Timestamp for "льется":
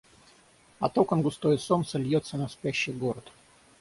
1.99-2.35